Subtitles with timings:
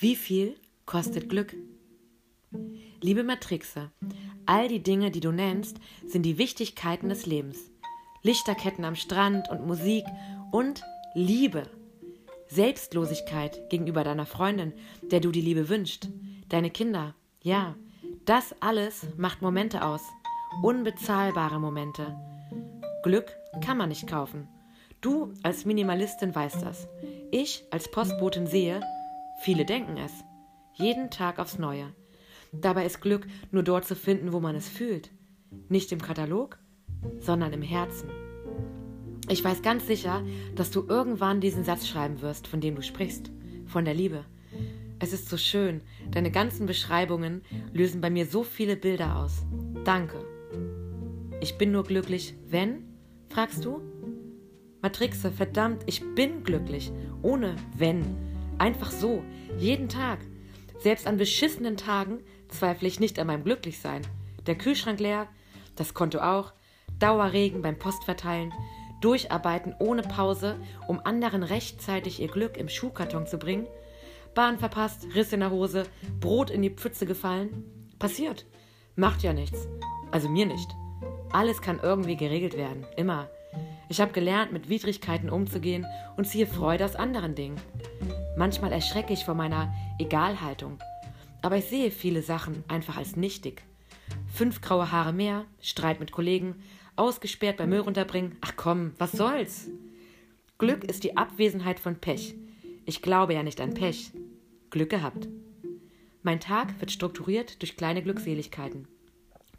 [0.00, 0.54] Wie viel
[0.86, 1.56] kostet Glück?
[3.00, 3.90] Liebe Matrixe,
[4.46, 7.72] all die Dinge, die du nennst, sind die Wichtigkeiten des Lebens.
[8.22, 10.04] Lichterketten am Strand und Musik
[10.52, 10.84] und
[11.14, 11.64] Liebe.
[12.46, 14.72] Selbstlosigkeit gegenüber deiner Freundin,
[15.02, 16.08] der du die Liebe wünschst.
[16.48, 17.16] Deine Kinder.
[17.42, 17.74] Ja,
[18.24, 20.02] das alles macht Momente aus.
[20.62, 22.16] Unbezahlbare Momente.
[23.02, 23.32] Glück
[23.66, 24.46] kann man nicht kaufen.
[25.00, 26.86] Du als Minimalistin weißt das.
[27.32, 28.80] Ich als Postbotin sehe,
[29.40, 30.12] viele denken es.
[30.74, 31.92] Jeden Tag aufs Neue.
[32.52, 35.10] Dabei ist Glück nur dort zu finden, wo man es fühlt.
[35.68, 36.58] Nicht im Katalog,
[37.18, 38.08] sondern im Herzen.
[39.28, 40.22] Ich weiß ganz sicher,
[40.54, 43.30] dass du irgendwann diesen Satz schreiben wirst, von dem du sprichst,
[43.66, 44.24] von der Liebe.
[45.00, 49.44] Es ist so schön, deine ganzen Beschreibungen lösen bei mir so viele Bilder aus.
[49.84, 50.24] Danke.
[51.40, 52.84] Ich bin nur glücklich, wenn?
[53.28, 53.80] fragst du?
[54.80, 56.90] Matrixe, verdammt, ich bin glücklich,
[57.22, 58.27] ohne wenn.
[58.58, 59.22] Einfach so,
[59.56, 60.18] jeden Tag.
[60.78, 64.02] Selbst an beschissenen Tagen zweifle ich nicht an meinem Glücklichsein.
[64.46, 65.28] Der Kühlschrank leer,
[65.76, 66.52] das Konto auch,
[66.98, 68.52] Dauerregen beim Postverteilen,
[69.00, 70.56] Durcharbeiten ohne Pause,
[70.88, 73.66] um anderen rechtzeitig ihr Glück im Schuhkarton zu bringen,
[74.34, 75.84] Bahn verpasst, Riss in der Hose,
[76.20, 77.64] Brot in die Pfütze gefallen.
[77.98, 78.46] Passiert.
[78.94, 79.66] Macht ja nichts.
[80.10, 80.68] Also mir nicht.
[81.32, 82.86] Alles kann irgendwie geregelt werden.
[82.96, 83.28] Immer.
[83.88, 87.56] Ich habe gelernt, mit Widrigkeiten umzugehen und ziehe Freude aus anderen Dingen.
[88.38, 90.78] Manchmal erschrecke ich vor meiner Egalhaltung.
[91.42, 93.64] Aber ich sehe viele Sachen einfach als nichtig.
[94.32, 96.54] Fünf graue Haare mehr, Streit mit Kollegen,
[96.94, 98.36] ausgesperrt beim Müll runterbringen.
[98.40, 99.68] Ach komm, was soll's?
[100.56, 102.36] Glück ist die Abwesenheit von Pech.
[102.86, 104.12] Ich glaube ja nicht an Pech.
[104.70, 105.26] Glück gehabt.
[106.22, 108.86] Mein Tag wird strukturiert durch kleine Glückseligkeiten.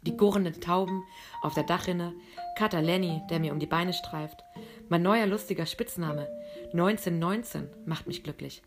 [0.06, 1.02] Die gurrenden Tauben
[1.42, 2.14] auf der Dachrinne,
[2.56, 4.42] Kater Lenny, der mir um die Beine streift,
[4.88, 6.26] mein neuer lustiger Spitzname
[6.72, 8.62] 1919 macht mich glücklich.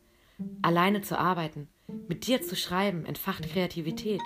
[0.61, 1.67] Alleine zu arbeiten,
[2.07, 4.21] mit dir zu schreiben, entfacht Kreativität.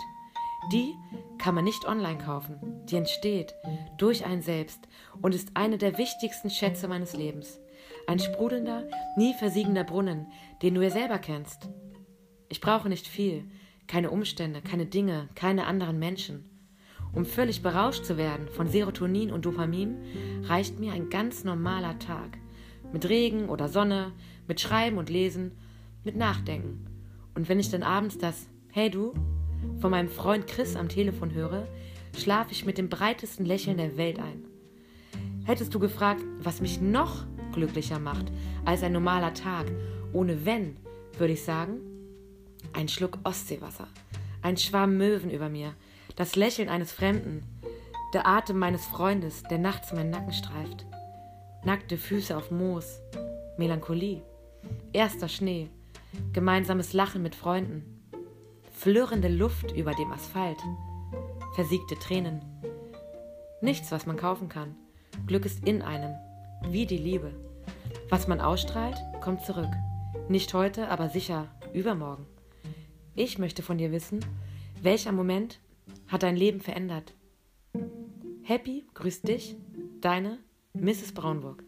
[0.72, 0.94] Die
[1.38, 2.60] kann man nicht online kaufen.
[2.86, 3.54] Die entsteht
[3.98, 4.88] durch ein Selbst
[5.22, 7.60] und ist eine der wichtigsten Schätze meines Lebens.
[8.08, 8.84] Ein sprudelnder,
[9.16, 10.28] nie versiegender Brunnen,
[10.62, 11.70] den du ja selber kennst.
[12.50, 13.46] Ich brauche nicht viel,
[13.88, 16.50] keine Umstände, keine Dinge, keine anderen Menschen.
[17.14, 19.98] Um völlig berauscht zu werden von Serotonin und Dopamin,
[20.44, 22.38] reicht mir ein ganz normaler Tag.
[22.94, 24.12] Mit Regen oder Sonne,
[24.48, 25.58] mit Schreiben und Lesen,
[26.08, 26.88] mit Nachdenken.
[27.36, 29.14] Und wenn ich dann abends das Hey du
[29.82, 31.68] von meinem Freund Chris am Telefon höre,
[32.18, 34.46] schlafe ich mit dem breitesten Lächeln der Welt ein.
[35.46, 38.32] Hättest du gefragt, was mich noch glücklicher macht
[38.64, 39.70] als ein normaler Tag,
[40.14, 40.78] ohne wenn,
[41.18, 41.82] würde ich sagen,
[42.72, 43.88] ein Schluck Ostseewasser,
[44.42, 45.74] ein Schwarm Möwen über mir,
[46.16, 47.44] das Lächeln eines Fremden,
[48.14, 50.86] der Atem meines Freundes, der nachts meinen Nacken streift,
[51.66, 53.02] nackte Füße auf Moos,
[53.58, 54.22] Melancholie,
[54.94, 55.70] erster Schnee,
[56.34, 57.84] gemeinsames Lachen mit Freunden,
[58.72, 60.60] flirrende Luft über dem Asphalt,
[61.56, 62.42] versiegte Tränen.
[63.62, 64.76] Nichts, was man kaufen kann.
[65.26, 66.14] Glück ist in einem,
[66.70, 67.34] wie die Liebe.
[68.10, 69.72] Was man ausstrahlt, kommt zurück.
[70.30, 72.26] Nicht heute, aber sicher übermorgen.
[73.16, 74.20] Ich möchte von dir wissen,
[74.82, 75.60] welcher Moment
[76.08, 77.14] hat dein Leben verändert?
[78.44, 79.58] Happy grüßt dich,
[80.02, 80.40] deine
[80.74, 81.14] Mrs.
[81.14, 81.64] Braunburg.